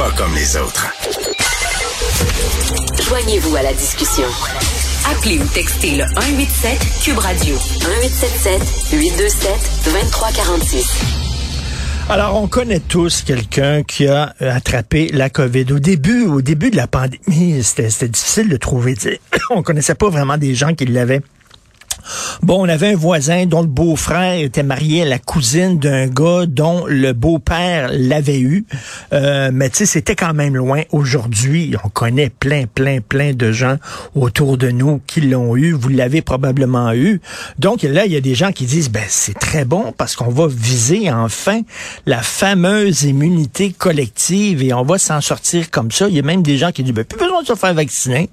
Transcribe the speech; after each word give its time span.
pas 0.00 0.10
comme 0.12 0.34
les 0.34 0.56
autres. 0.56 0.86
Joignez-vous 3.06 3.54
à 3.54 3.62
la 3.62 3.74
discussion. 3.74 4.24
Appelez 5.10 5.38
ou 5.38 5.44
textez 5.52 5.90
le 5.90 6.04
187 6.04 6.78
Cube 7.04 7.18
Radio 7.18 7.54
1877 7.54 8.98
827 8.98 9.50
2346. 9.84 11.04
Alors, 12.08 12.42
on 12.42 12.48
connaît 12.48 12.80
tous 12.80 13.20
quelqu'un 13.20 13.82
qui 13.82 14.08
a 14.08 14.34
attrapé 14.40 15.10
la 15.12 15.28
COVID. 15.28 15.66
Au 15.70 15.78
début, 15.78 16.24
au 16.24 16.40
début 16.40 16.70
de 16.70 16.76
la 16.76 16.86
pandémie, 16.86 17.62
c'était 17.62 18.08
difficile 18.08 18.48
de 18.48 18.56
trouver. 18.56 18.96
On 19.50 19.62
connaissait 19.62 19.94
pas 19.94 20.08
vraiment 20.08 20.38
des 20.38 20.54
gens 20.54 20.74
qui 20.74 20.86
l'avaient. 20.86 21.20
Bon, 22.42 22.64
on 22.64 22.68
avait 22.68 22.92
un 22.92 22.96
voisin 22.96 23.46
dont 23.46 23.60
le 23.60 23.66
beau-frère 23.66 24.38
était 24.38 24.62
marié 24.62 25.02
à 25.02 25.04
la 25.04 25.18
cousine 25.18 25.78
d'un 25.78 26.06
gars 26.06 26.46
dont 26.46 26.86
le 26.86 27.12
beau-père 27.12 27.90
l'avait 27.92 28.40
eu. 28.40 28.64
Euh, 29.12 29.50
mais 29.52 29.70
tu 29.70 29.78
sais, 29.78 29.86
c'était 29.86 30.16
quand 30.16 30.34
même 30.34 30.56
loin. 30.56 30.82
Aujourd'hui, 30.90 31.74
on 31.84 31.88
connaît 31.88 32.30
plein, 32.30 32.64
plein, 32.66 33.00
plein 33.00 33.32
de 33.32 33.52
gens 33.52 33.76
autour 34.14 34.56
de 34.56 34.70
nous 34.70 35.00
qui 35.06 35.20
l'ont 35.20 35.56
eu. 35.56 35.72
Vous 35.72 35.88
l'avez 35.88 36.22
probablement 36.22 36.92
eu. 36.92 37.20
Donc 37.58 37.82
là, 37.82 38.06
il 38.06 38.12
y 38.12 38.16
a 38.16 38.20
des 38.20 38.34
gens 38.34 38.52
qui 38.52 38.64
disent, 38.64 38.90
ben 38.90 39.04
c'est 39.08 39.38
très 39.38 39.64
bon 39.64 39.92
parce 39.96 40.16
qu'on 40.16 40.30
va 40.30 40.46
viser 40.48 41.10
enfin 41.10 41.60
la 42.06 42.22
fameuse 42.22 43.02
immunité 43.02 43.72
collective 43.72 44.62
et 44.62 44.72
on 44.72 44.82
va 44.82 44.98
s'en 44.98 45.20
sortir 45.20 45.70
comme 45.70 45.90
ça. 45.90 46.08
Il 46.08 46.14
y 46.14 46.18
a 46.18 46.22
même 46.22 46.42
des 46.42 46.58
gens 46.58 46.72
qui 46.72 46.82
disent, 46.82 46.94
ben 46.94 47.04
plus 47.04 47.18
besoin 47.18 47.42
de 47.42 47.46
se 47.46 47.54
faire 47.54 47.74
vacciner 47.74 48.30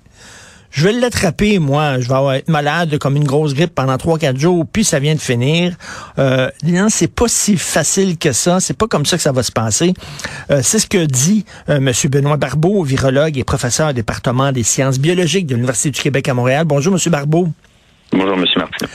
je 0.71 0.84
vais 0.84 0.91
l'attraper, 0.91 1.59
moi, 1.59 1.99
je 1.99 2.07
vais 2.09 2.39
être 2.39 2.49
malade 2.49 2.98
comme 2.98 3.16
une 3.16 3.23
grosse 3.23 3.53
grippe 3.53 3.73
pendant 3.73 3.98
trois, 3.98 4.17
quatre 4.17 4.38
jours, 4.38 4.66
puis 4.71 4.84
ça 4.84 4.99
vient 4.99 5.16
de 5.16 5.20
finir. 5.20 5.76
Euh, 6.20 6.49
non, 6.63 6.88
c'est 6.90 7.07
pas 7.07 7.27
si 7.27 7.57
facile 7.57 8.17
que 8.17 8.31
ça. 8.31 8.59
C'est 8.59 8.77
pas 8.77 8.88
comme 8.88 9.05
ça 9.05 9.17
que 9.17 9.23
ça 9.23 9.31
va 9.31 9.43
se 9.43 9.52
passer. 9.52 9.93
Euh, 10.52 10.62
c'est 10.63 10.80
ce 10.80 10.88
que 10.88 11.05
dit 11.05 11.45
euh, 11.70 11.77
M. 11.77 11.91
Benoît 12.09 12.38
Barbeau, 12.38 12.84
virologue 12.84 13.38
et 13.38 13.43
professeur 13.43 13.90
au 13.90 13.93
département 13.93 14.52
des 14.52 14.63
sciences 14.63 14.99
biologiques 14.99 15.48
de 15.48 15.55
l'Université 15.55 15.91
du 15.91 16.01
Québec 16.01 16.27
à 16.29 16.34
Montréal. 16.34 16.65
Bonjour, 16.65 16.93
M. 16.93 17.12
Barbeau. 17.12 17.49
Bonjour, 18.18 18.35
M. 18.35 18.46
Martin. 18.55 18.87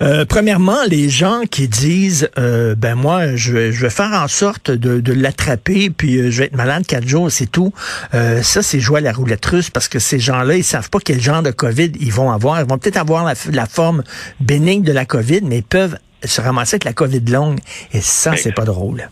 Euh, 0.00 0.24
premièrement, 0.24 0.78
les 0.88 1.10
gens 1.10 1.42
qui 1.50 1.68
disent, 1.68 2.30
euh, 2.38 2.74
ben 2.74 2.94
moi, 2.94 3.36
je 3.36 3.52
vais, 3.52 3.70
je 3.70 3.82
vais 3.82 3.90
faire 3.90 4.12
en 4.14 4.28
sorte 4.28 4.70
de, 4.70 4.98
de 5.00 5.12
l'attraper, 5.12 5.90
puis 5.90 6.16
euh, 6.16 6.30
je 6.30 6.38
vais 6.38 6.44
être 6.46 6.56
malade 6.56 6.86
quatre 6.86 7.06
jours, 7.06 7.30
c'est 7.30 7.50
tout. 7.50 7.74
Euh, 8.14 8.40
ça, 8.42 8.62
c'est 8.62 8.80
jouer 8.80 9.00
à 9.00 9.02
la 9.02 9.12
roulette 9.12 9.44
russe 9.44 9.68
parce 9.68 9.88
que 9.88 9.98
ces 9.98 10.18
gens-là, 10.18 10.56
ils 10.56 10.64
savent 10.64 10.88
pas 10.88 11.00
quel 11.04 11.20
genre 11.20 11.42
de 11.42 11.50
COVID 11.50 11.92
ils 12.00 12.12
vont 12.12 12.30
avoir. 12.30 12.60
Ils 12.60 12.66
vont 12.66 12.78
peut-être 12.78 12.96
avoir 12.96 13.26
la, 13.26 13.34
la, 13.52 13.66
forme 13.66 14.04
bénigne 14.40 14.82
de 14.82 14.92
la 14.92 15.04
COVID, 15.04 15.42
mais 15.42 15.58
ils 15.58 15.64
peuvent 15.64 15.98
se 16.24 16.40
ramasser 16.40 16.76
avec 16.76 16.84
la 16.84 16.94
COVID 16.94 17.20
longue. 17.30 17.58
Et 17.92 18.00
ça, 18.00 18.36
c'est 18.38 18.52
pas 18.52 18.64
drôle. 18.64 19.06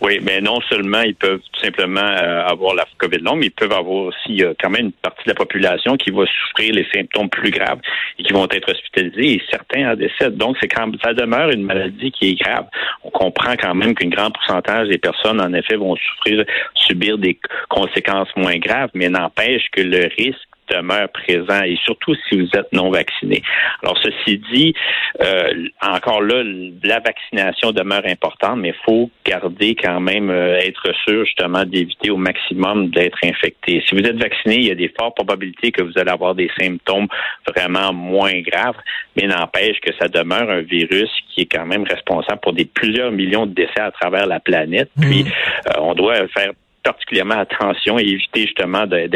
Oui, 0.00 0.18
mais 0.22 0.40
non 0.40 0.60
seulement 0.68 1.02
ils 1.02 1.14
peuvent 1.14 1.40
tout 1.52 1.60
simplement 1.60 2.00
euh, 2.00 2.46
avoir 2.46 2.74
la 2.74 2.84
COVID 2.98 3.18
longue, 3.18 3.40
mais 3.40 3.46
ils 3.46 3.50
peuvent 3.50 3.72
avoir 3.72 3.88
aussi 3.88 4.42
euh, 4.42 4.54
quand 4.60 4.70
même 4.70 4.86
une 4.86 4.92
partie 4.92 5.24
de 5.24 5.30
la 5.30 5.34
population 5.34 5.96
qui 5.96 6.10
va 6.10 6.24
souffrir 6.26 6.74
les 6.74 6.86
symptômes 6.92 7.28
plus 7.28 7.50
graves 7.50 7.80
et 8.18 8.22
qui 8.22 8.32
vont 8.32 8.48
être 8.50 8.70
hospitalisés 8.70 9.34
et 9.34 9.42
certains 9.50 9.92
en 9.92 9.96
décèdent. 9.96 10.36
Donc, 10.36 10.56
c'est 10.60 10.68
quand 10.68 10.90
ça 11.02 11.12
demeure 11.14 11.50
une 11.50 11.64
maladie 11.64 12.10
qui 12.12 12.30
est 12.30 12.40
grave. 12.40 12.66
On 13.04 13.10
comprend 13.10 13.54
quand 13.56 13.74
même 13.74 13.94
qu'un 13.94 14.08
grand 14.08 14.30
pourcentage 14.30 14.88
des 14.88 14.98
personnes, 14.98 15.40
en 15.40 15.52
effet, 15.52 15.76
vont 15.76 15.96
souffrir, 15.96 16.44
subir 16.74 17.18
des 17.18 17.38
conséquences 17.68 18.28
moins 18.36 18.56
graves, 18.56 18.90
mais 18.94 19.08
n'empêche 19.08 19.64
que 19.72 19.82
le 19.82 20.08
risque 20.16 20.47
demeure 20.70 21.08
présent 21.08 21.62
et 21.64 21.76
surtout 21.84 22.14
si 22.28 22.40
vous 22.40 22.48
êtes 22.54 22.72
non 22.72 22.90
vacciné. 22.90 23.42
Alors, 23.82 23.98
ceci 24.02 24.40
dit, 24.52 24.74
euh, 25.22 25.68
encore 25.82 26.22
là, 26.22 26.42
la 26.82 27.00
vaccination 27.00 27.72
demeure 27.72 28.02
importante, 28.06 28.58
mais 28.58 28.68
il 28.68 28.84
faut 28.84 29.10
garder 29.24 29.74
quand 29.74 30.00
même, 30.00 30.30
euh, 30.30 30.58
être 30.58 30.92
sûr 31.06 31.24
justement 31.24 31.64
d'éviter 31.64 32.10
au 32.10 32.16
maximum 32.16 32.90
d'être 32.90 33.18
infecté. 33.24 33.82
Si 33.86 33.94
vous 33.94 34.02
êtes 34.02 34.20
vacciné, 34.20 34.56
il 34.56 34.66
y 34.66 34.70
a 34.70 34.74
des 34.74 34.92
fortes 34.98 35.16
probabilités 35.16 35.72
que 35.72 35.82
vous 35.82 35.92
allez 35.96 36.10
avoir 36.10 36.34
des 36.34 36.50
symptômes 36.58 37.08
vraiment 37.46 37.92
moins 37.92 38.40
graves, 38.40 38.76
mais 39.16 39.26
n'empêche 39.26 39.80
que 39.80 39.92
ça 39.98 40.08
demeure 40.08 40.50
un 40.50 40.60
virus 40.60 41.10
qui 41.30 41.42
est 41.42 41.46
quand 41.52 41.66
même 41.66 41.84
responsable 41.84 42.40
pour 42.40 42.52
des 42.52 42.64
plusieurs 42.64 43.10
millions 43.10 43.46
de 43.46 43.54
décès 43.54 43.80
à 43.80 43.90
travers 43.90 44.26
la 44.26 44.40
planète. 44.40 44.90
Puis, 45.00 45.24
mmh. 45.24 45.28
euh, 45.68 45.80
on 45.80 45.94
doit 45.94 46.26
faire 46.28 46.52
particulièrement 46.88 47.38
attention 47.38 47.98
et 47.98 48.02
éviter 48.02 48.46
justement 48.46 48.86
de, 48.86 49.08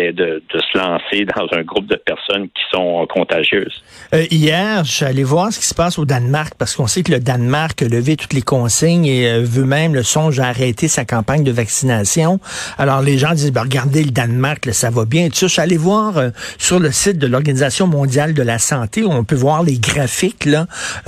se 0.51 0.79
lancer 0.79 1.25
dans 1.25 1.47
un 1.59 1.63
groupe 1.63 1.87
de 1.87 1.97
personnes 1.97 2.49
qui 2.49 2.63
sont 2.71 3.07
contagieuses. 3.09 3.83
Euh, 4.15 4.27
hier, 4.31 4.85
je 4.85 4.93
suis 4.93 5.05
allé 5.07 5.25
voir 5.25 5.51
ce 5.53 5.59
qui 5.59 5.67
se 5.67 5.75
passe 5.75 5.99
au 5.99 6.05
Danemark 6.05 6.55
parce 6.59 6.77
qu'on 6.77 6.87
sait 6.87 7.03
que 7.03 7.13
le 7.13 7.21
Danemark 7.21 7.81
a 7.81 7.89
levé 7.89 8.17
toutes 8.17 8.35
les 8.35 8.43
consignes 8.43 9.07
et 9.07 9.27
euh, 9.27 9.41
veut 9.43 9.65
même 9.65 9.95
le 9.95 10.03
songe 10.03 10.39
à 10.39 10.49
arrêter 10.49 10.87
sa 10.87 11.07
campagne 11.07 11.45
de 11.45 11.51
vaccination. 11.51 12.41
Alors 12.77 13.01
les 13.01 13.17
gens 13.17 13.33
disent, 13.33 13.53
ben, 13.53 13.63
regardez 13.63 14.05
le 14.05 14.11
Danemark, 14.11 14.69
ça 14.73 14.91
va 14.91 15.07
bien. 15.07 15.29
Sais, 15.33 15.47
je 15.47 15.53
suis 15.53 15.63
allé 15.63 15.79
voir 15.79 16.19
euh, 16.19 16.29
sur 16.59 16.79
le 16.79 16.93
site 16.93 17.17
de 17.17 17.27
l'Organisation 17.27 17.87
mondiale 17.87 18.35
de 18.35 18.43
la 18.43 18.59
santé 18.59 19.03
où 19.03 19.11
on 19.11 19.25
peut 19.25 19.35
voir 19.35 19.63
les 19.63 19.79
graphiques 19.79 20.47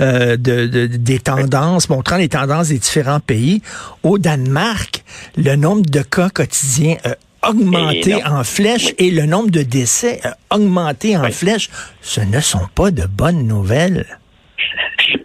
euh, 0.01 0.35
de, 0.35 0.65
de, 0.65 0.87
des 0.87 1.19
tendances, 1.19 1.89
montrant 1.89 2.17
les 2.17 2.29
tendances 2.29 2.69
des 2.69 2.79
différents 2.79 3.19
pays. 3.19 3.61
Au 4.01 4.17
Danemark, 4.17 5.03
le 5.37 5.55
nombre 5.55 5.83
de 5.83 6.01
cas 6.01 6.29
quotidien 6.55 6.97
a 7.03 7.49
augmenté 7.49 8.23
en 8.23 8.43
flèche 8.43 8.93
et 8.97 9.11
le 9.11 9.25
nombre 9.25 9.49
de 9.51 9.61
décès 9.61 10.19
a 10.23 10.37
augmenté 10.55 11.17
en 11.17 11.29
flèche. 11.31 11.69
Ce 12.01 12.21
ne 12.21 12.39
sont 12.39 12.67
pas 12.73 12.91
de 12.91 13.05
bonnes 13.05 13.45
nouvelles. 13.45 14.19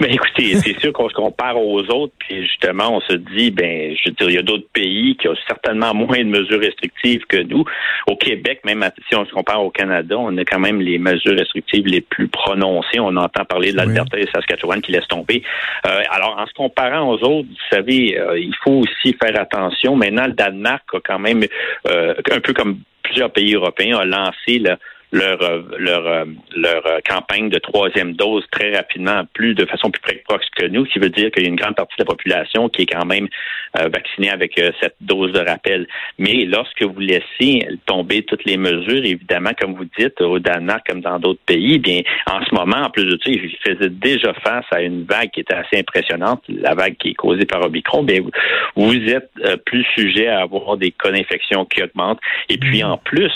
Ben 0.00 0.10
écoutez, 0.10 0.54
c'est 0.54 0.80
sûr 0.80 0.94
qu'on 0.94 1.10
se 1.10 1.14
compare 1.14 1.58
aux 1.58 1.82
autres, 1.90 2.14
puis 2.18 2.46
justement, 2.46 2.96
on 2.96 3.00
se 3.02 3.12
dit, 3.12 3.50
ben, 3.50 3.94
je 3.94 4.08
veux 4.08 4.14
dire, 4.14 4.30
il 4.30 4.34
y 4.34 4.38
a 4.38 4.42
d'autres 4.42 4.68
pays 4.72 5.14
qui 5.16 5.28
ont 5.28 5.36
certainement 5.46 5.92
moins 5.92 6.20
de 6.20 6.24
mesures 6.24 6.58
restrictives 6.58 7.26
que 7.28 7.36
nous. 7.36 7.66
Au 8.06 8.16
Québec, 8.16 8.62
même 8.64 8.82
si 9.06 9.14
on 9.14 9.26
se 9.26 9.30
compare 9.30 9.62
au 9.62 9.68
Canada, 9.68 10.16
on 10.18 10.34
a 10.38 10.44
quand 10.46 10.58
même 10.58 10.80
les 10.80 10.98
mesures 10.98 11.36
restrictives 11.36 11.86
les 11.86 12.00
plus 12.00 12.28
prononcées. 12.28 12.98
On 12.98 13.14
entend 13.14 13.44
parler 13.44 13.72
de 13.72 13.76
l'Alberta 13.76 14.18
et 14.18 14.26
Saskatchewan 14.32 14.80
qui 14.80 14.92
laissent 14.92 15.06
tomber. 15.06 15.42
Euh, 15.86 16.02
alors, 16.10 16.38
en 16.38 16.46
se 16.46 16.54
comparant 16.54 17.06
aux 17.10 17.22
autres, 17.22 17.48
vous 17.50 17.76
savez, 17.76 18.18
euh, 18.18 18.38
il 18.38 18.54
faut 18.64 18.82
aussi 18.82 19.14
faire 19.22 19.38
attention. 19.38 19.96
Maintenant, 19.96 20.26
le 20.26 20.32
Danemark 20.32 20.84
a 20.94 21.00
quand 21.04 21.18
même, 21.18 21.44
euh, 21.90 22.14
un 22.30 22.40
peu 22.40 22.54
comme 22.54 22.78
plusieurs 23.02 23.32
pays 23.32 23.54
européens, 23.54 23.98
a 23.98 24.06
lancé 24.06 24.60
là, 24.60 24.78
leur 25.12 25.42
euh, 25.42 25.62
leur 25.78 26.06
euh, 26.06 26.24
leur 26.54 26.86
euh, 26.86 26.98
campagne 27.08 27.48
de 27.48 27.58
troisième 27.58 28.14
dose 28.14 28.44
très 28.50 28.74
rapidement, 28.74 29.22
plus 29.34 29.54
de 29.54 29.66
façon 29.66 29.90
plus 29.90 30.00
précoce 30.00 30.46
que 30.56 30.66
nous, 30.66 30.86
ce 30.86 30.92
qui 30.92 30.98
veut 30.98 31.10
dire 31.10 31.30
qu'il 31.30 31.42
y 31.42 31.46
a 31.46 31.48
une 31.48 31.56
grande 31.56 31.74
partie 31.74 31.94
de 31.98 32.02
la 32.02 32.06
population 32.06 32.68
qui 32.68 32.82
est 32.82 32.86
quand 32.86 33.04
même 33.04 33.28
vaccinée 33.74 34.30
avec 34.30 34.60
cette 34.80 34.96
dose 35.00 35.32
de 35.32 35.38
rappel. 35.38 35.86
Mais 36.18 36.44
lorsque 36.44 36.82
vous 36.82 36.98
laissez 36.98 37.68
tomber 37.86 38.22
toutes 38.24 38.44
les 38.44 38.56
mesures, 38.56 39.04
évidemment, 39.04 39.52
comme 39.58 39.74
vous 39.74 39.86
dites, 39.96 40.20
au 40.20 40.40
Danemark 40.40 40.84
comme 40.88 41.00
dans 41.00 41.20
d'autres 41.20 41.40
pays, 41.46 41.78
bien 41.78 42.00
en 42.26 42.44
ce 42.44 42.52
moment, 42.52 42.78
en 42.78 42.90
plus 42.90 43.04
de 43.04 43.18
ça, 43.22 43.30
ils 43.30 43.56
faisaient 43.64 43.90
déjà 43.90 44.34
face 44.34 44.64
à 44.72 44.82
une 44.82 45.04
vague 45.04 45.30
qui 45.30 45.40
était 45.40 45.54
assez 45.54 45.78
impressionnante, 45.78 46.42
la 46.48 46.74
vague 46.74 46.96
qui 46.96 47.10
est 47.10 47.14
causée 47.14 47.44
par 47.44 47.64
Omicron. 47.64 48.02
Bien, 48.02 48.20
vous, 48.22 48.30
vous 48.74 49.08
êtes 49.08 49.30
plus 49.64 49.84
sujet 49.94 50.26
à 50.26 50.40
avoir 50.40 50.76
des 50.76 50.90
cas 50.90 51.12
d'infection 51.12 51.64
qui 51.64 51.82
augmentent. 51.82 52.20
Et 52.48 52.58
puis 52.58 52.82
en 52.82 52.98
plus, 52.98 53.32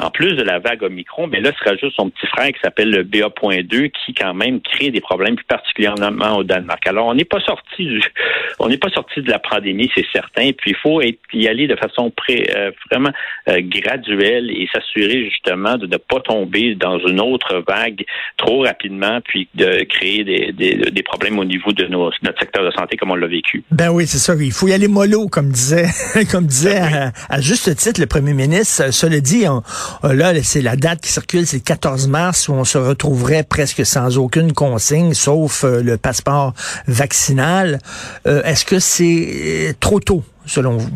en 0.00 0.10
plus 0.10 0.34
de 0.34 0.42
la 0.42 0.58
vague 0.58 0.82
Omicron, 0.82 1.26
mais 1.26 1.40
là, 1.40 1.52
se 1.52 1.68
rajoute 1.68 1.92
son 1.94 2.10
petit 2.10 2.26
frère 2.26 2.48
qui 2.48 2.60
s'appelle 2.62 2.90
le 2.90 3.02
BA.2 3.02 3.90
qui 3.90 4.14
quand 4.14 4.34
même 4.34 4.60
crée 4.60 4.90
des 4.90 5.00
problèmes 5.00 5.36
plus 5.36 5.44
particulièrement 5.44 6.36
au 6.36 6.44
Danemark. 6.44 6.86
Alors, 6.86 7.06
on 7.06 7.14
n'est 7.14 7.24
pas 7.24 7.40
sorti 7.40 7.86
du, 7.86 8.02
on 8.58 8.68
n'est 8.68 8.78
pas 8.78 8.90
sorti 8.90 9.22
de 9.22 9.30
la 9.30 9.38
pandémie, 9.38 9.90
c'est 9.94 10.06
certain. 10.12 10.50
Puis 10.52 10.70
il 10.70 10.76
faut 10.76 11.00
y 11.32 11.48
aller 11.48 11.66
de 11.66 11.76
façon 11.76 12.10
pré, 12.10 12.50
euh, 12.56 12.70
vraiment 12.90 13.10
euh, 13.48 13.60
graduelle 13.62 14.50
et 14.50 14.68
s'assurer 14.72 15.24
justement 15.24 15.76
de 15.76 15.86
ne 15.86 15.96
pas 15.96 16.20
tomber 16.20 16.74
dans 16.74 16.98
une 16.98 17.20
autre 17.20 17.62
vague 17.66 18.04
trop 18.36 18.62
rapidement, 18.62 19.20
puis 19.24 19.48
de 19.54 19.84
créer 19.84 20.24
des, 20.24 20.52
des, 20.52 20.90
des 20.90 21.02
problèmes 21.02 21.38
au 21.38 21.44
niveau 21.44 21.72
de 21.72 21.86
nos, 21.86 22.10
notre 22.22 22.38
secteur 22.40 22.64
de 22.64 22.70
santé 22.70 22.96
comme 22.96 23.10
on 23.10 23.16
l'a 23.16 23.26
vécu. 23.26 23.64
Ben 23.70 23.90
oui, 23.90 24.06
c'est 24.06 24.18
ça. 24.18 24.34
Il 24.38 24.52
faut 24.52 24.68
y 24.68 24.72
aller 24.72 24.88
mollo, 24.88 25.28
comme 25.28 25.50
disait, 25.50 25.86
comme 26.30 26.46
disait 26.46 26.78
à, 26.78 27.12
à, 27.28 27.40
juste 27.40 27.74
titre 27.76 28.00
le 28.00 28.06
premier 28.06 28.32
ministre. 28.32 28.92
Cela 28.92 29.20
dit, 29.20 29.44
on, 29.48 29.62
là, 30.02 30.32
c'est 30.42 30.62
la 30.62 30.76
date 30.76 31.00
qui 31.00 31.10
circule, 31.10 31.46
c'est 31.46 31.58
le 31.58 31.62
14 31.62 32.08
mars 32.08 32.48
où 32.48 32.52
on 32.52 32.64
se 32.64 32.78
retrouverait 32.78 33.44
presque 33.44 33.84
sans 33.84 34.18
aucune 34.18 34.52
consigne, 34.52 35.14
sauf 35.14 35.64
euh, 35.64 35.82
le 35.82 35.96
passeport 35.96 36.54
vaccinal. 36.86 37.78
Euh, 38.26 38.42
est-ce 38.42 38.64
que 38.64 38.78
c'est 38.78 39.74
trop 39.80 40.00
tôt, 40.00 40.22
selon 40.46 40.76
vous? 40.76 40.90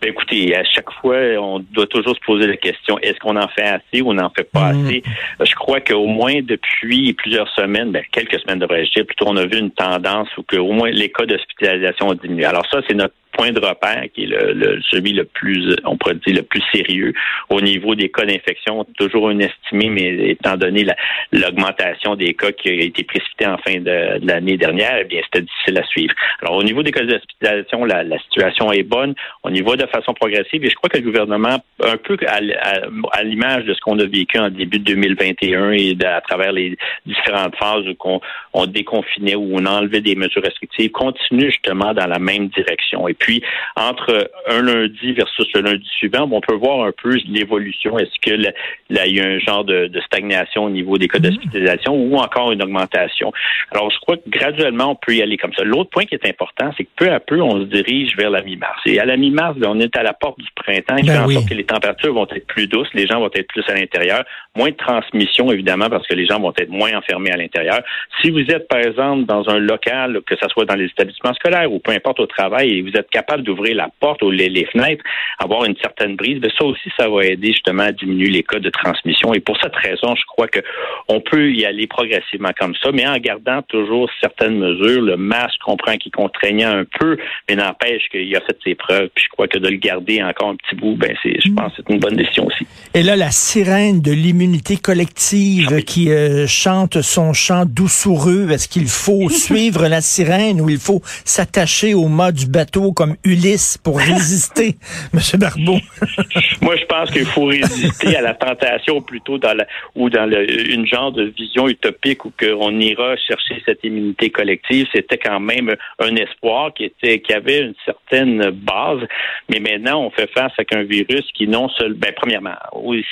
Ben, 0.00 0.10
écoutez, 0.10 0.56
à 0.56 0.64
chaque 0.64 0.90
fois, 1.00 1.16
on 1.38 1.60
doit 1.60 1.86
toujours 1.86 2.16
se 2.16 2.20
poser 2.26 2.48
la 2.48 2.56
question 2.56 2.98
est-ce 2.98 3.18
qu'on 3.20 3.36
en 3.36 3.46
fait 3.46 3.62
assez 3.62 4.02
ou 4.02 4.10
on 4.10 4.14
n'en 4.14 4.30
fait 4.30 4.50
pas 4.50 4.72
mm. 4.72 4.86
assez? 4.86 5.02
Je 5.40 5.54
crois 5.54 5.80
qu'au 5.80 6.06
moins 6.06 6.40
depuis 6.42 7.12
plusieurs 7.12 7.48
semaines, 7.54 7.92
ben, 7.92 8.02
quelques 8.10 8.40
semaines 8.40 8.58
devrais-je 8.58 8.90
dire, 8.90 9.06
plutôt 9.06 9.26
on 9.28 9.36
a 9.36 9.46
vu 9.46 9.58
une 9.58 9.70
tendance 9.70 10.28
où 10.36 10.42
que 10.42 10.56
au 10.56 10.72
moins 10.72 10.90
les 10.90 11.10
cas 11.10 11.24
d'hospitalisation 11.24 12.08
ont 12.08 12.14
diminué. 12.14 12.44
Alors 12.44 12.66
ça, 12.68 12.80
c'est 12.88 12.94
notre 12.94 13.14
point 13.32 13.52
de 13.52 13.60
repère 13.60 14.04
qui 14.14 14.24
est 14.24 14.26
le, 14.26 14.80
celui 14.90 15.12
le 15.12 15.24
plus, 15.24 15.76
on 15.84 15.96
pourrait 15.96 16.14
dire, 16.26 16.36
le 16.36 16.42
plus 16.42 16.62
sérieux 16.72 17.12
au 17.48 17.60
niveau 17.60 17.94
des 17.94 18.10
cas 18.10 18.24
d'infection. 18.24 18.84
Toujours 18.96 19.30
une 19.30 19.42
estimé, 19.42 19.88
mais 19.88 20.30
étant 20.30 20.56
donné 20.56 20.86
l'augmentation 21.32 22.14
des 22.14 22.34
cas 22.34 22.52
qui 22.52 22.68
a 22.68 22.72
été 22.72 23.04
précipitée 23.04 23.46
en 23.46 23.58
fin 23.58 23.80
de, 23.80 24.24
l'année 24.26 24.56
dernière, 24.56 24.98
eh 25.00 25.04
bien, 25.04 25.20
c'était 25.24 25.42
difficile 25.42 25.78
à 25.78 25.84
suivre. 25.84 26.14
Alors, 26.40 26.56
au 26.56 26.62
niveau 26.62 26.82
des 26.82 26.90
cas 26.90 27.04
d'hospitalisation, 27.04 27.84
la, 27.84 28.04
la, 28.04 28.18
situation 28.18 28.72
est 28.72 28.82
bonne. 28.82 29.14
On 29.42 29.52
y 29.52 29.60
va 29.60 29.76
de 29.76 29.86
façon 29.86 30.14
progressive 30.14 30.64
et 30.64 30.70
je 30.70 30.74
crois 30.74 30.88
que 30.88 30.98
le 30.98 31.04
gouvernement, 31.04 31.62
un 31.82 31.96
peu 31.96 32.16
à, 32.26 33.22
l'image 33.22 33.64
de 33.64 33.74
ce 33.74 33.80
qu'on 33.80 33.98
a 33.98 34.04
vécu 34.04 34.38
en 34.38 34.50
début 34.50 34.78
de 34.78 34.84
2021 34.84 35.72
et 35.72 35.96
à 36.04 36.20
travers 36.20 36.52
les 36.52 36.76
différentes 37.06 37.56
phases 37.56 37.86
où 37.86 37.94
on, 38.04 38.20
on 38.54 38.66
déconfinait, 38.66 39.34
où 39.34 39.56
on 39.56 39.66
enlevait 39.66 40.00
des 40.00 40.14
mesures 40.14 40.42
restrictives, 40.42 40.90
continue 40.90 41.50
justement 41.50 41.94
dans 41.94 42.06
la 42.06 42.18
même 42.18 42.48
direction. 42.48 43.08
Puis, 43.22 43.40
entre 43.76 44.30
un 44.48 44.62
lundi 44.62 45.12
versus 45.12 45.46
le 45.54 45.60
lundi 45.60 45.88
suivant, 45.96 46.28
on 46.30 46.40
peut 46.40 46.56
voir 46.56 46.86
un 46.86 46.92
peu 46.92 47.16
l'évolution. 47.28 47.96
Est-ce 47.96 48.18
que 48.20 48.34
là, 48.34 49.06
il 49.06 49.16
y 49.16 49.20
a 49.20 49.24
un 49.24 49.38
genre 49.38 49.64
de, 49.64 49.88
stagnation 50.06 50.64
au 50.64 50.70
niveau 50.70 50.98
des 50.98 51.06
cas 51.06 51.18
mhm. 51.18 51.26
d'hospitalisation 51.26 51.94
ou 51.94 52.16
encore 52.16 52.50
une 52.50 52.62
augmentation? 52.62 53.32
Alors, 53.70 53.90
je 53.92 53.98
crois 54.00 54.16
que 54.16 54.28
graduellement, 54.28 54.90
on 54.90 54.96
peut 54.96 55.14
y 55.14 55.22
aller 55.22 55.36
comme 55.36 55.52
ça. 55.54 55.62
L'autre 55.62 55.90
point 55.90 56.04
qui 56.04 56.16
est 56.16 56.28
important, 56.28 56.72
c'est 56.76 56.82
que 56.82 56.90
peu 56.96 57.12
à 57.12 57.20
peu, 57.20 57.40
on 57.40 57.60
se 57.60 57.66
dirige 57.66 58.16
vers 58.16 58.30
la 58.30 58.42
mi-mars. 58.42 58.80
Et 58.86 58.98
à 58.98 59.04
la 59.04 59.16
mi-mars, 59.16 59.56
on 59.64 59.78
est 59.78 59.96
à 59.96 60.02
la 60.02 60.14
porte 60.14 60.40
du 60.40 60.50
printemps, 60.56 60.96
qui 60.96 61.06
ben 61.06 61.12
fait 61.12 61.18
en 61.20 61.28
sorte 61.28 61.48
que 61.48 61.54
les 61.54 61.64
températures 61.64 62.14
vont 62.14 62.26
être 62.26 62.46
plus 62.48 62.66
douces, 62.66 62.88
les 62.92 63.06
gens 63.06 63.20
vont 63.20 63.30
être 63.32 63.46
plus 63.46 63.64
à 63.68 63.74
l'intérieur, 63.74 64.24
moins 64.56 64.70
de 64.70 64.76
transmission, 64.76 65.52
évidemment, 65.52 65.88
parce 65.88 66.06
que 66.08 66.14
les 66.14 66.26
gens 66.26 66.40
vont 66.40 66.52
être 66.58 66.70
moins 66.70 66.92
enfermés 66.94 67.30
à 67.30 67.36
l'intérieur. 67.36 67.80
Si 68.20 68.30
vous 68.30 68.50
êtes, 68.50 68.66
par 68.66 68.80
exemple, 68.80 69.26
dans 69.26 69.48
un 69.48 69.58
local, 69.58 70.20
que 70.26 70.34
ce 70.34 70.48
soit 70.48 70.64
dans 70.64 70.74
les 70.74 70.86
établissements 70.86 71.34
scolaires 71.34 71.72
ou 71.72 71.78
peu 71.78 71.92
importe 71.92 72.18
au 72.18 72.26
travail, 72.26 72.78
et 72.78 72.82
vous 72.82 72.92
êtes 72.96 73.11
capable 73.12 73.42
d'ouvrir 73.42 73.76
la 73.76 73.88
porte 74.00 74.22
ou 74.22 74.30
les, 74.30 74.66
fenêtres, 74.72 75.04
avoir 75.38 75.64
une 75.64 75.76
certaine 75.76 76.16
brise, 76.16 76.40
bien, 76.40 76.50
ça 76.58 76.64
aussi, 76.64 76.90
ça 76.98 77.08
va 77.08 77.24
aider 77.24 77.48
justement 77.48 77.84
à 77.84 77.92
diminuer 77.92 78.28
les 78.28 78.42
cas 78.42 78.58
de 78.58 78.70
transmission. 78.70 79.34
Et 79.34 79.40
pour 79.40 79.56
cette 79.62 79.76
raison, 79.76 80.14
je 80.14 80.22
crois 80.26 80.48
que 80.48 80.60
on 81.08 81.20
peut 81.20 81.50
y 81.52 81.64
aller 81.64 81.86
progressivement 81.86 82.52
comme 82.58 82.74
ça, 82.82 82.90
mais 82.92 83.06
en 83.06 83.16
gardant 83.18 83.62
toujours 83.62 84.10
certaines 84.20 84.58
mesures. 84.58 85.02
Le 85.02 85.16
masque, 85.16 85.58
comprend 85.62 85.96
qu'il 85.96 86.12
contraignait 86.12 86.64
un 86.64 86.84
peu, 86.98 87.16
mais 87.48 87.56
n'empêche 87.56 88.02
qu'il 88.10 88.34
a 88.36 88.40
fait 88.40 88.58
ses 88.64 88.74
preuves. 88.74 89.08
Puis 89.14 89.24
je 89.24 89.30
crois 89.30 89.48
que 89.48 89.58
de 89.58 89.68
le 89.68 89.76
garder 89.76 90.22
encore 90.22 90.50
un 90.50 90.56
petit 90.56 90.76
bout, 90.76 90.96
ben 90.96 91.14
c'est, 91.22 91.34
je 91.40 91.52
pense, 91.52 91.72
que 91.74 91.82
c'est 91.86 91.92
une 91.92 92.00
bonne 92.00 92.16
décision 92.16 92.46
aussi. 92.46 92.66
Et 92.94 93.02
là, 93.02 93.16
la 93.16 93.30
sirène 93.30 94.00
de 94.00 94.12
l'immunité 94.12 94.76
collective 94.76 95.68
ah 95.72 95.82
qui 95.82 96.10
euh, 96.10 96.46
chante 96.46 97.00
son 97.00 97.32
chant 97.32 97.64
doucereux, 97.66 98.50
est-ce 98.50 98.68
qu'il 98.68 98.86
faut 98.86 99.28
suivre 99.30 99.86
la 99.88 100.00
sirène 100.00 100.60
ou 100.60 100.68
il 100.68 100.78
faut 100.78 101.00
s'attacher 101.24 101.94
au 101.94 102.08
mât 102.08 102.32
du 102.32 102.46
bateau 102.46 102.92
comme 103.02 103.16
Ulysse 103.24 103.78
pour 103.78 103.98
résister, 103.98 104.76
Monsieur 105.12 105.36
Barbeau? 105.36 105.78
Moi, 106.62 106.76
je 106.76 106.84
pense 106.84 107.10
qu'il 107.10 107.24
faut 107.24 107.46
résister 107.46 108.14
à 108.14 108.20
la 108.20 108.32
tentation 108.32 109.02
plutôt 109.02 109.38
dans 109.38 109.54
la, 109.54 109.66
ou 109.96 110.08
dans 110.08 110.30
une 110.30 110.86
genre 110.86 111.10
de 111.10 111.24
vision 111.24 111.66
utopique 111.66 112.24
où 112.24 112.32
qu'on 112.38 112.78
ira 112.78 113.16
chercher 113.16 113.60
cette 113.66 113.82
immunité 113.82 114.30
collective. 114.30 114.86
C'était 114.94 115.18
quand 115.18 115.40
même 115.40 115.74
un 115.98 116.14
espoir 116.14 116.72
qui 116.74 116.84
était, 116.84 117.18
qui 117.18 117.32
avait 117.32 117.62
une 117.62 117.74
certaine 117.84 118.50
base. 118.50 119.00
Mais 119.48 119.58
maintenant, 119.58 120.04
on 120.04 120.10
fait 120.10 120.30
face 120.30 120.52
avec 120.56 120.72
un 120.72 120.84
virus 120.84 121.26
qui 121.34 121.48
non 121.48 121.68
seul, 121.70 121.94
ben, 121.94 122.12
premièrement, 122.14 122.54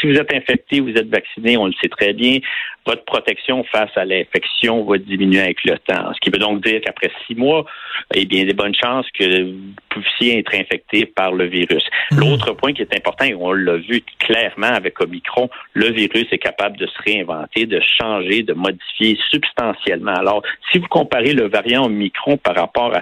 si 0.00 0.06
vous 0.06 0.14
êtes 0.14 0.32
infecté, 0.32 0.78
vous 0.78 0.90
êtes 0.90 1.08
vacciné, 1.08 1.56
on 1.56 1.66
le 1.66 1.74
sait 1.82 1.88
très 1.88 2.12
bien, 2.12 2.38
votre 2.86 3.04
protection 3.04 3.64
face 3.64 3.90
à 3.96 4.04
l'infection 4.04 4.84
va 4.84 4.98
diminuer 4.98 5.40
avec 5.40 5.64
le 5.64 5.78
temps. 5.78 6.12
Ce 6.14 6.20
qui 6.20 6.30
veut 6.30 6.38
donc 6.38 6.64
dire 6.64 6.80
qu'après 6.84 7.10
six 7.26 7.34
mois, 7.34 7.64
eh 8.14 8.24
bien, 8.24 8.40
il 8.40 8.42
y 8.42 8.48
a 8.48 8.52
des 8.52 8.56
bonnes 8.56 8.74
chances 8.74 9.06
que 9.18 9.42
vous 9.44 9.74
puissiez 9.88 10.38
être 10.38 10.54
infecté 10.54 11.06
par 11.06 11.32
le 11.32 11.46
virus. 11.46 11.84
Mmh. 12.10 12.20
L'autre 12.20 12.52
point 12.52 12.72
qui 12.72 12.82
est 12.82 12.96
important, 12.96 13.24
et 13.24 13.34
on 13.34 13.52
l'a 13.52 13.76
vu 13.76 14.02
clairement 14.18 14.68
avec 14.68 15.00
Omicron, 15.00 15.50
le 15.74 15.90
virus 15.90 16.26
est 16.30 16.38
capable 16.38 16.76
de 16.76 16.86
se 16.86 17.02
réinventer, 17.04 17.66
de 17.66 17.80
changer, 18.00 18.42
de 18.42 18.54
modifier 18.54 19.18
substantiellement. 19.30 20.14
Alors, 20.14 20.42
si 20.70 20.78
vous 20.78 20.88
comparez 20.88 21.32
le 21.32 21.48
variant 21.48 21.84
Omicron 21.84 22.36
par 22.38 22.56
rapport 22.56 22.92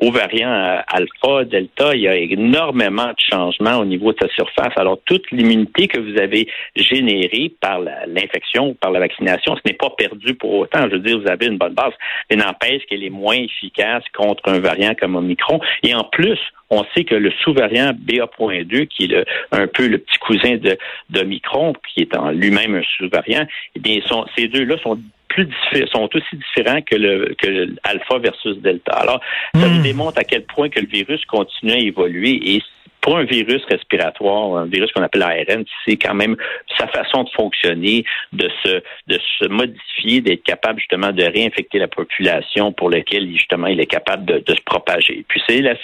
au 0.00 0.10
variant 0.10 0.50
euh, 0.50 0.80
Alpha, 0.88 1.44
Delta, 1.44 1.94
il 1.94 2.02
y 2.02 2.08
a 2.08 2.16
énormément 2.16 3.08
de 3.08 3.18
changements 3.30 3.78
au 3.78 3.84
niveau 3.84 4.12
de 4.12 4.18
sa 4.20 4.28
surface. 4.28 4.72
Alors, 4.76 4.98
toute 5.06 5.30
l'immunité 5.30 5.88
que 5.88 5.98
vous 5.98 6.18
avez 6.20 6.48
générée 6.76 7.52
par 7.60 7.80
l'infection 7.80 8.70
ou 8.70 8.74
par 8.74 8.90
la 8.90 9.00
vaccination, 9.00 9.21
ce 9.26 9.60
n'est 9.64 9.74
pas 9.74 9.90
perdu 9.90 10.34
pour 10.34 10.54
autant. 10.54 10.88
Je 10.88 10.96
veux 10.96 10.98
dire, 11.00 11.20
vous 11.20 11.28
avez 11.28 11.46
une 11.46 11.58
bonne 11.58 11.74
base, 11.74 11.92
mais 12.30 12.36
n'empêche 12.36 12.84
qu'elle 12.86 13.04
est 13.04 13.10
moins 13.10 13.36
efficace 13.36 14.04
contre 14.14 14.48
un 14.48 14.60
variant 14.60 14.94
comme 14.94 15.16
Omicron. 15.16 15.60
Et 15.82 15.94
en 15.94 16.04
plus, 16.04 16.38
on 16.70 16.84
sait 16.94 17.04
que 17.04 17.14
le 17.14 17.30
sous-variant 17.42 17.92
BA.2, 17.94 18.86
qui 18.86 19.04
est 19.04 19.24
un 19.52 19.66
peu 19.66 19.88
le 19.88 19.98
petit 19.98 20.18
cousin 20.18 20.56
de 20.56 20.78
d'Omicron, 21.10 21.74
qui 21.92 22.02
est 22.02 22.16
en 22.16 22.30
lui-même 22.30 22.76
un 22.76 22.82
sous-variant, 22.96 23.46
eh 23.76 23.80
bien, 23.80 24.00
ces 24.36 24.48
deux-là 24.48 24.76
sont 24.82 24.98
plus 25.28 25.48
sont 25.90 26.08
aussi 26.14 26.36
différents 26.36 26.82
que 26.82 26.96
le 26.96 27.34
que 27.38 27.74
alpha 27.84 28.18
versus 28.18 28.58
delta. 28.58 28.92
Alors, 28.92 29.20
ça 29.54 29.66
nous 29.66 29.80
hmm. 29.80 29.82
démontre 29.82 30.18
à 30.18 30.24
quel 30.24 30.44
point 30.44 30.68
que 30.68 30.80
le 30.80 30.86
virus 30.86 31.24
continue 31.26 31.72
à 31.72 31.78
évoluer 31.78 32.54
et 32.56 32.62
pour 33.02 33.18
un 33.18 33.24
virus 33.24 33.62
respiratoire, 33.68 34.56
un 34.56 34.66
virus 34.66 34.90
qu'on 34.92 35.02
appelle 35.02 35.22
ARN, 35.22 35.64
c'est 35.84 35.96
quand 35.96 36.14
même 36.14 36.36
sa 36.78 36.86
façon 36.86 37.24
de 37.24 37.30
fonctionner, 37.30 38.04
de 38.32 38.48
se, 38.62 38.80
de 39.08 39.18
se 39.38 39.48
modifier, 39.48 40.20
d'être 40.20 40.44
capable 40.44 40.78
justement 40.78 41.12
de 41.12 41.24
réinfecter 41.24 41.78
la 41.78 41.88
population 41.88 42.72
pour 42.72 42.90
laquelle 42.90 43.28
justement 43.32 43.66
il 43.66 43.80
est 43.80 43.86
capable 43.86 44.24
de, 44.24 44.38
de 44.38 44.54
se 44.54 44.62
propager. 44.64 45.24
Puis 45.28 45.42
c'est 45.48 45.60
la, 45.60 45.74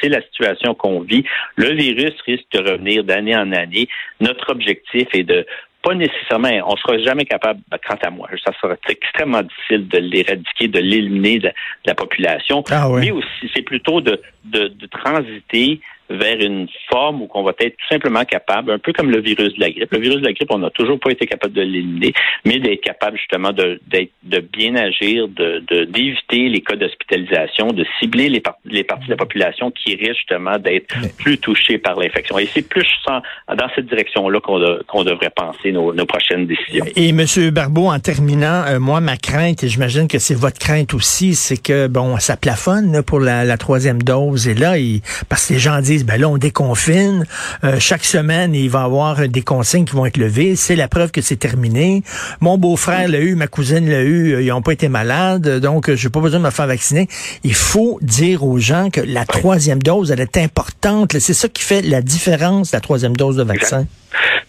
c'est 0.00 0.08
la 0.08 0.22
situation 0.22 0.74
qu'on 0.74 1.00
vit. 1.00 1.24
Le 1.56 1.74
virus 1.74 2.14
risque 2.26 2.46
de 2.52 2.58
revenir 2.58 3.04
d'année 3.04 3.36
en 3.36 3.52
année. 3.52 3.86
Notre 4.20 4.50
objectif 4.50 5.08
est 5.12 5.24
de 5.24 5.46
pas 5.82 5.94
nécessairement, 5.94 6.48
on 6.66 6.76
sera 6.76 6.96
jamais 6.98 7.24
capable, 7.24 7.60
ben, 7.68 7.76
quant 7.84 7.98
à 8.02 8.10
moi, 8.10 8.28
ça 8.44 8.52
sera 8.60 8.76
extrêmement 8.88 9.42
difficile 9.42 9.88
de 9.88 9.98
l'éradiquer, 9.98 10.68
de 10.68 10.78
l'éliminer 10.78 11.40
de, 11.40 11.50
la 11.84 11.94
population. 11.94 12.62
Ah 12.70 12.88
Mais 12.98 13.10
aussi, 13.10 13.50
c'est 13.52 13.62
plutôt 13.62 14.00
de, 14.00 14.22
de, 14.44 14.68
de 14.68 14.86
transiter 14.86 15.80
vers 16.12 16.40
une 16.40 16.68
forme 16.90 17.22
où 17.22 17.26
qu'on 17.26 17.42
va 17.42 17.52
être 17.58 17.76
tout 17.76 17.88
simplement 17.88 18.24
capable, 18.24 18.70
un 18.70 18.78
peu 18.78 18.92
comme 18.92 19.10
le 19.10 19.20
virus 19.20 19.54
de 19.54 19.60
la 19.60 19.70
grippe. 19.70 19.92
Le 19.92 20.00
virus 20.00 20.20
de 20.20 20.26
la 20.26 20.32
grippe, 20.32 20.50
on 20.50 20.58
n'a 20.58 20.70
toujours 20.70 20.98
pas 20.98 21.10
été 21.10 21.26
capable 21.26 21.54
de 21.54 21.62
l'éliminer, 21.62 22.12
mais 22.44 22.58
d'être 22.58 22.82
capable 22.82 23.16
justement 23.18 23.52
de, 23.52 23.80
de 23.88 24.40
bien 24.40 24.74
agir, 24.76 25.28
de 25.28 25.62
d'éviter 25.84 26.48
les 26.48 26.60
cas 26.60 26.76
d'hospitalisation, 26.76 27.68
de 27.68 27.84
cibler 27.98 28.28
les, 28.28 28.42
les 28.64 28.84
parties 28.84 29.06
de 29.06 29.10
la 29.10 29.16
population 29.16 29.70
qui 29.70 29.94
risquent 29.94 30.18
justement 30.18 30.58
d'être 30.58 30.94
plus 31.18 31.38
touchées 31.38 31.78
par 31.78 31.98
l'infection. 31.98 32.38
Et 32.38 32.46
c'est 32.46 32.68
plus 32.68 32.86
dans 33.06 33.68
cette 33.74 33.86
direction-là 33.86 34.40
qu'on 34.40 35.04
devrait 35.04 35.32
penser 35.34 35.72
nos, 35.72 35.92
nos, 35.92 36.06
prochaines 36.06 36.46
décisions. 36.46 36.84
Et 36.96 37.12
Monsieur 37.12 37.50
Barbeau, 37.50 37.88
en 37.88 37.98
terminant, 37.98 38.64
euh, 38.66 38.78
moi, 38.78 39.00
ma 39.00 39.16
crainte, 39.16 39.64
et 39.64 39.68
j'imagine 39.68 40.08
que 40.08 40.18
c'est 40.18 40.34
votre 40.34 40.58
crainte 40.58 40.94
aussi, 40.94 41.34
c'est 41.34 41.60
que 41.60 41.86
bon, 41.86 42.18
ça 42.18 42.36
plafonne 42.36 43.02
pour 43.02 43.20
la, 43.20 43.44
la, 43.44 43.56
troisième 43.56 44.02
dose. 44.02 44.48
Et 44.48 44.54
là, 44.54 44.78
il, 44.78 45.00
parce 45.28 45.48
que 45.48 45.54
les 45.54 45.58
gens 45.58 45.80
disent 45.80 46.01
ben 46.02 46.20
là, 46.20 46.28
on 46.28 46.38
déconfine. 46.38 47.24
Euh, 47.64 47.76
chaque 47.78 48.04
semaine, 48.04 48.54
il 48.54 48.70
va 48.70 48.80
y 48.80 48.84
avoir 48.84 49.28
des 49.28 49.42
consignes 49.42 49.84
qui 49.84 49.94
vont 49.94 50.06
être 50.06 50.16
levées. 50.16 50.56
C'est 50.56 50.76
la 50.76 50.88
preuve 50.88 51.10
que 51.10 51.20
c'est 51.20 51.36
terminé. 51.36 52.02
Mon 52.40 52.58
beau-frère 52.58 53.08
l'a 53.08 53.20
eu, 53.20 53.34
ma 53.34 53.46
cousine 53.46 53.88
l'a 53.88 54.02
eu. 54.02 54.42
Ils 54.42 54.48
n'ont 54.48 54.62
pas 54.62 54.72
été 54.72 54.88
malades, 54.88 55.60
donc 55.60 55.92
je 55.92 56.06
n'ai 56.06 56.10
pas 56.10 56.20
besoin 56.20 56.40
de 56.40 56.44
me 56.44 56.50
faire 56.50 56.66
vacciner. 56.66 57.08
Il 57.44 57.54
faut 57.54 57.98
dire 58.02 58.44
aux 58.44 58.58
gens 58.58 58.90
que 58.90 59.00
la 59.00 59.24
troisième 59.24 59.82
dose, 59.82 60.10
elle 60.10 60.20
est 60.20 60.36
importante. 60.36 61.18
C'est 61.18 61.34
ça 61.34 61.48
qui 61.48 61.62
fait 61.62 61.82
la 61.82 62.02
différence, 62.02 62.72
la 62.72 62.80
troisième 62.80 63.16
dose 63.16 63.36
de 63.36 63.42
vaccin. 63.42 63.86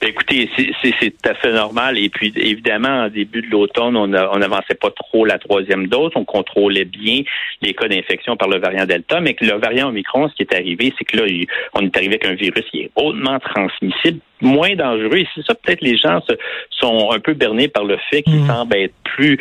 Ben, 0.04 0.10
écoutez, 0.10 0.50
c'est 0.82 1.12
tout 1.12 1.30
à 1.30 1.34
fait 1.34 1.54
normal. 1.54 1.98
Et 1.98 2.10
puis, 2.10 2.34
évidemment, 2.36 3.06
en 3.06 3.08
début 3.08 3.42
de 3.42 3.50
l'automne, 3.50 3.96
on 3.96 4.08
n'avançait 4.08 4.76
pas 4.76 4.92
trop 4.92 5.24
la 5.24 5.38
troisième 5.40 5.88
dose. 5.88 6.12
On 6.16 6.26
contrôlait 6.26 6.84
bien 6.84 7.22
les 7.62 7.74
cas 7.74 7.88
d'infection 7.88 8.36
par 8.36 8.50
le 8.50 8.60
variant 8.60 8.86
Delta. 8.86 9.22
Mais 9.22 9.34
le 9.40 9.58
variant 9.58 9.88
Omicron, 9.88 10.28
ce 10.28 10.36
qui 10.36 10.42
est 10.42 10.54
arrivé, 10.54 10.94
c'est 10.98 11.06
que 11.06 11.16
là, 11.16 11.24
on 11.74 11.86
est 11.86 11.96
arrivé 11.96 12.16
avec 12.16 12.26
un 12.26 12.34
virus 12.34 12.66
qui 12.70 12.82
est 12.82 12.92
hautement 12.98 13.40
transmissible, 13.40 14.20
moins 14.44 14.76
dangereux. 14.76 15.18
Et 15.18 15.28
c'est 15.34 15.46
ça, 15.46 15.56
peut-être 15.56 15.82
les 15.82 15.98
gens 15.98 16.22
se, 16.28 16.34
sont 16.70 17.12
un 17.12 17.20
peu 17.20 17.34
bernés 17.34 17.68
par 17.68 17.84
le 17.84 17.98
fait 18.10 18.22
qu'ils 18.22 18.44
mmh. 18.44 18.48
semblent 18.48 18.76
être 18.76 18.94
plus, 19.04 19.38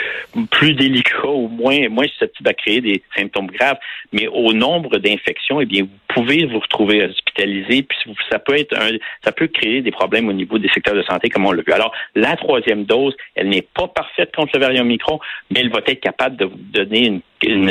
plus 0.50 0.74
délicats 0.74 1.26
ou 1.26 1.48
moins, 1.48 1.88
moins 1.88 2.06
susceptibles 2.06 2.48
à 2.48 2.54
créer 2.54 2.80
des 2.80 3.02
symptômes 3.16 3.48
graves. 3.48 3.78
Mais 4.12 4.28
au 4.28 4.52
nombre 4.52 4.98
d'infections, 4.98 5.60
eh 5.60 5.66
bien, 5.66 5.82
vous 5.82 6.14
pouvez 6.14 6.46
vous 6.46 6.58
retrouver 6.58 7.04
hospitalisé, 7.04 7.82
puis 7.82 7.98
ça 8.30 8.38
peut 8.38 8.58
être 8.58 8.76
un, 8.78 8.90
ça 9.24 9.32
peut 9.32 9.48
créer 9.48 9.82
des 9.82 9.90
problèmes 9.90 10.28
au 10.28 10.32
niveau 10.32 10.58
des 10.58 10.68
secteurs 10.68 10.94
de 10.94 11.02
santé, 11.02 11.28
comme 11.28 11.46
on 11.46 11.52
l'a 11.52 11.62
vu. 11.66 11.72
Alors, 11.72 11.92
la 12.14 12.36
troisième 12.36 12.84
dose, 12.84 13.16
elle 13.34 13.48
n'est 13.48 13.66
pas 13.74 13.88
parfaite 13.88 14.34
contre 14.34 14.52
le 14.54 14.60
variant 14.60 14.84
micro, 14.84 15.20
mais 15.50 15.60
elle 15.60 15.70
va 15.70 15.80
être 15.86 16.00
capable 16.00 16.36
de 16.36 16.44
vous 16.44 16.58
donner 16.58 17.06
une, 17.06 17.20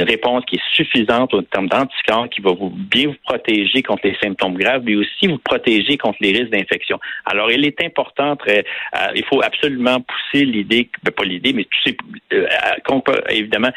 réponse 0.04 0.44
qui 0.46 0.56
est 0.56 0.75
suffisante 0.75 1.34
en 1.34 1.44
termes 1.44 1.68
d'anticorps, 1.68 2.30
qui 2.30 2.42
va 2.42 2.51
vous 2.51 2.70
bien 2.70 3.08
vous 3.08 3.16
protéger 3.24 3.82
contre 3.82 4.08
les 4.08 4.16
symptômes 4.22 4.56
graves, 4.56 4.84
mais 4.86 4.96
aussi 4.96 5.28
vous 5.28 5.38
protéger 5.38 5.98
contre 5.98 6.18
les 6.22 6.32
risques 6.32 6.51
d'infection. 6.51 7.00
Alors, 7.25 7.51
il 7.51 7.66
est 7.66 7.84
important, 7.84 8.36
très, 8.36 8.66
euh, 8.96 9.08
il 9.16 9.24
faut 9.25 9.42
absolument 9.44 10.01
pousser 10.01 10.46
l'idée, 10.46 10.90
ben, 11.04 11.12
pas 11.12 11.24
l'idée, 11.24 11.54
mais 11.54 11.66
tout 11.66 11.92
euh, 12.34 12.46
évidemment, 13.30 13.72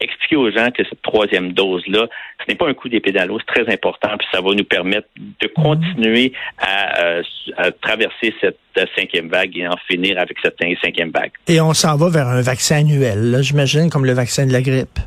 expliquer 0.00 0.36
aux 0.36 0.50
gens 0.50 0.70
que 0.70 0.84
cette 0.84 1.02
troisième 1.02 1.52
dose-là, 1.52 2.06
ce 2.40 2.44
n'est 2.48 2.56
pas 2.56 2.68
un 2.68 2.74
coup 2.74 2.88
dans 2.88 3.28
l'eau, 3.28 3.38
c'est 3.40 3.64
très 3.64 3.72
important, 3.72 4.10
puis 4.16 4.28
ça 4.32 4.40
va 4.40 4.54
nous 4.54 4.64
permettre 4.64 5.08
de 5.16 5.46
continuer 5.48 6.32
à, 6.58 7.02
euh, 7.02 7.22
à 7.56 7.70
traverser 7.72 8.34
cette 8.40 8.58
cinquième 8.96 9.28
vague 9.28 9.56
et 9.56 9.66
en 9.66 9.76
finir 9.88 10.18
avec 10.18 10.36
cette 10.42 10.56
cinquième 10.80 11.10
vague. 11.10 11.32
Et 11.48 11.60
on 11.60 11.74
s'en 11.74 11.96
va 11.96 12.10
vers 12.10 12.28
un 12.28 12.42
vaccin 12.42 12.78
annuel, 12.78 13.36
j'imagine, 13.40 13.90
comme 13.90 14.04
le 14.04 14.12
vaccin 14.12 14.46
de 14.46 14.52
la 14.52 14.62
grippe. 14.62 14.98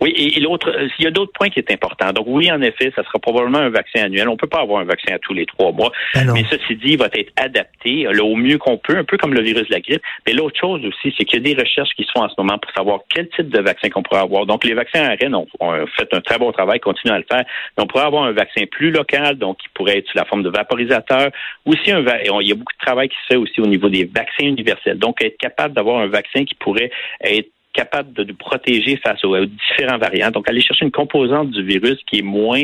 Oui, 0.00 0.12
et, 0.16 0.40
l'autre, 0.40 0.70
euh, 0.70 0.88
il 0.98 1.04
y 1.04 1.08
a 1.08 1.10
d'autres 1.10 1.32
points 1.32 1.48
qui 1.48 1.60
est 1.60 1.70
important. 1.70 2.12
Donc 2.12 2.26
oui, 2.28 2.50
en 2.50 2.60
effet, 2.60 2.92
ça 2.94 3.02
sera 3.04 3.18
probablement 3.18 3.58
un 3.58 3.70
vaccin 3.70 4.02
annuel. 4.04 4.28
On 4.28 4.36
peut 4.36 4.48
pas 4.48 4.60
avoir 4.60 4.80
un 4.80 4.84
vaccin 4.84 5.14
à 5.14 5.18
tous 5.18 5.34
les 5.34 5.46
trois 5.46 5.72
mois, 5.72 5.92
ben 6.14 6.30
mais 6.32 6.44
ceci 6.50 6.76
dit, 6.76 6.92
il 6.92 6.98
va 6.98 7.08
être 7.12 7.32
adapté 7.36 8.02
là, 8.10 8.24
au 8.24 8.36
mieux 8.36 8.58
qu'on 8.58 8.76
peut, 8.76 8.96
un 8.96 9.04
peu 9.04 9.16
comme 9.16 9.34
le 9.34 9.40
virus 9.40 9.68
de 9.68 9.72
la 9.72 9.80
grippe. 9.80 10.02
Mais 10.26 10.32
l'autre 10.32 10.58
chose 10.60 10.84
aussi, 10.84 11.14
c'est 11.16 11.24
qu'il 11.24 11.38
y 11.38 11.50
a 11.50 11.54
des 11.54 11.60
recherches 11.60 11.90
qui 11.96 12.04
se 12.04 12.10
font 12.14 12.24
en 12.24 12.28
ce 12.28 12.34
moment 12.38 12.58
pour 12.58 12.70
savoir 12.72 13.00
quel 13.08 13.28
type 13.30 13.48
de 13.48 13.60
vaccin 13.60 13.88
qu'on 13.88 14.02
pourrait 14.02 14.20
avoir. 14.20 14.46
Donc 14.46 14.64
les 14.64 14.74
vaccins 14.74 15.04
ARN 15.04 15.34
ont, 15.34 15.46
ont 15.60 15.86
fait 15.96 16.12
un 16.12 16.20
très 16.20 16.38
bon 16.38 16.52
travail, 16.52 16.80
continuent 16.80 17.14
à 17.14 17.18
le 17.18 17.26
faire. 17.30 17.44
Mais 17.76 17.84
on 17.84 17.86
pourrait 17.86 18.04
avoir 18.04 18.24
un 18.24 18.32
vaccin 18.32 18.64
plus 18.70 18.90
local, 18.90 19.36
donc 19.36 19.58
qui 19.58 19.68
pourrait 19.74 19.98
être 19.98 20.08
sous 20.08 20.18
la 20.18 20.24
forme 20.24 20.42
de 20.42 20.50
vaporisateur. 20.50 21.30
Aussi, 21.64 21.92
un, 21.92 22.04
il 22.24 22.48
y 22.48 22.52
a 22.52 22.54
beaucoup 22.54 22.72
de 22.72 22.84
travail 22.84 23.08
qui 23.08 23.16
se 23.22 23.34
fait 23.34 23.36
aussi 23.36 23.60
au 23.60 23.66
niveau 23.66 23.88
des 23.88 24.04
vaccins 24.04 24.44
universels. 24.44 24.98
Donc 24.98 25.22
être 25.22 25.38
capable 25.38 25.74
d'avoir 25.74 26.00
un 26.00 26.08
vaccin 26.08 26.44
qui 26.44 26.54
pourrait 26.56 26.90
être 27.22 27.48
capable 27.74 28.12
de 28.12 28.24
nous 28.24 28.34
protéger 28.34 28.96
face 28.96 29.22
aux, 29.24 29.36
différents 29.44 29.98
variants. 29.98 30.30
Donc, 30.30 30.48
aller 30.48 30.62
chercher 30.62 30.84
une 30.86 30.92
composante 30.92 31.50
du 31.50 31.62
virus 31.62 31.98
qui 32.06 32.20
est 32.20 32.22
moins 32.22 32.62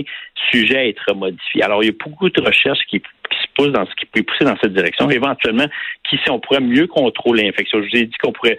sujet 0.51 0.79
à 0.79 0.87
être 0.87 1.15
modifiée. 1.15 1.63
Alors, 1.63 1.83
il 1.83 1.87
y 1.87 1.91
a 1.91 1.95
beaucoup 2.03 2.31
de 2.31 2.41
recherches 2.41 2.81
qui, 2.89 3.03
se 3.31 3.47
poussent 3.55 3.73
dans 3.73 3.87
ce 3.87 3.95
qui 3.95 4.07
peut 4.07 4.23
pousser 4.23 4.45
dans 4.45 4.57
cette 4.61 4.73
direction. 4.73 5.11
Éventuellement, 5.11 5.67
qui 6.09 6.19
si 6.25 6.31
on 6.31 6.41
pourrait 6.41 6.61
mieux 6.61 6.87
contrôler 6.87 7.45
l'infection. 7.45 7.81
Je 7.83 7.89
vous 7.89 7.97
ai 7.97 8.07
dit 8.07 8.17
qu'on 8.21 8.33
pourrait 8.33 8.59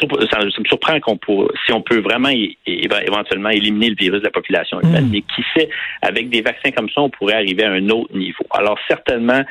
ça, 0.00 0.38
me 0.44 0.64
surprend 0.64 0.98
qu'on 1.00 1.18
si 1.64 1.72
on 1.72 1.80
peut 1.80 2.00
vraiment 2.00 2.30
éventuellement 2.66 3.50
éliminer 3.50 3.90
le 3.90 3.96
virus 3.96 4.20
de 4.20 4.24
la 4.24 4.30
population 4.30 4.80
humaine, 4.80 5.06
mm. 5.06 5.10
mais 5.10 5.20
qui 5.22 5.42
sait, 5.54 5.68
avec 6.02 6.28
des 6.28 6.42
vaccins 6.42 6.70
comme 6.70 6.88
ça, 6.90 7.00
on 7.02 7.10
pourrait 7.10 7.34
arriver 7.34 7.64
à 7.64 7.72
un 7.72 7.88
autre 7.90 8.14
niveau. 8.16 8.44
Alors 8.50 8.78
certainement, 8.88 9.42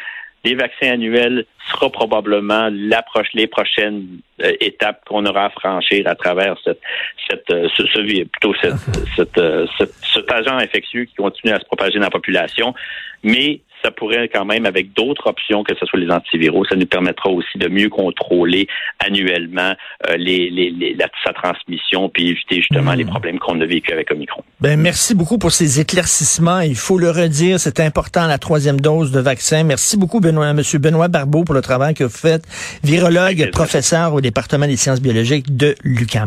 les 0.46 0.56
vaccins 0.56 0.92
annuels 0.92 1.46
sera 1.72 1.90
probablement 1.90 2.70
l'approche, 2.72 3.28
les 3.34 3.48
prochaines 3.48 4.06
euh, 4.42 4.54
étapes 4.62 5.04
qu'on 5.06 5.26
aura 5.26 5.46
à 5.46 5.50
franchir 5.50 6.08
à 6.08 6.16
travers 6.16 6.56
cette, 6.64 6.80
cette, 7.28 7.50
euh, 7.50 7.68
ce, 7.76 7.86
ce, 7.88 8.24
plutôt 8.26 8.54
cette, 8.62 9.38
euh, 9.40 9.66
cet 10.14 10.32
agent 10.32 10.56
infectieux 10.58 11.06
qui 11.06 11.16
continue 11.16 11.54
à 11.54 11.60
se 11.60 11.66
propager 11.66 11.96
dans 11.96 12.06
la 12.06 12.12
population. 12.12 12.76
Mais 13.24 13.62
ça 13.86 13.92
pourrait 13.92 14.30
quand 14.34 14.46
même, 14.46 14.66
avec 14.66 14.94
d'autres 14.94 15.28
options, 15.28 15.64
que 15.64 15.76
ce 15.80 15.86
soit 15.86 16.00
les 16.00 16.12
antiviraux, 16.12 16.66
ça 16.66 16.76
nous 16.76 16.88
permettra 16.88 17.30
aussi 17.30 17.58
de 17.58 17.68
mieux 17.68 17.90
contrôler 17.90 18.68
annuellement 19.00 19.74
euh, 20.10 20.18
les, 20.18 20.50
les, 20.50 20.96
la, 20.96 21.08
sa 21.24 21.34
transmission, 21.34 22.10
puis 22.10 22.30
éviter 22.30 22.58
justement 22.58 22.94
les 22.94 23.04
hmm. 23.04 23.10
problèmes 23.10 23.40
qu'on 23.40 23.62
a 23.62 23.66
vécu 23.66 23.94
avec 23.94 24.12
Omicron. 24.12 24.44
Ben, 24.60 24.80
merci 24.80 25.14
beaucoup 25.14 25.38
pour 25.38 25.52
ces 25.52 25.80
éclaircissements. 25.80 26.62
Il 26.62 26.76
faut 26.76 26.98
le 26.98 27.12
redire, 27.12 27.60
c'est 27.60 27.80
important, 27.80 28.28
la 28.28 28.40
troisième 28.40 28.80
dose 28.80 29.12
de 29.12 29.20
vaccin. 29.20 29.64
Merci 29.64 29.98
beaucoup, 29.98 30.20
Benoît, 30.20 30.50
M. 30.50 30.62
Benoît 30.80 31.08
Barbeau, 31.08 31.44
pour 31.44 31.54
le 31.54 31.62
travail 31.62 31.94
que 31.94 32.04
vous 32.04 32.10
faites, 32.10 32.44
virologue, 32.84 33.52
professeur 33.52 34.14
au 34.14 34.22
département 34.22 34.66
des 34.66 34.78
sciences 34.78 35.02
biologiques 35.02 35.56
de 35.56 35.76
l'UQAM. 35.84 36.24